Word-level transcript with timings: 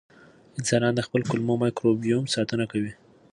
انسانان 0.59 0.93
د 0.95 1.01
خپل 1.07 1.21
کولمو 1.29 1.55
مایکروبیوم 1.61 2.23
ساتنه 2.35 2.65
کوي. 2.71 2.93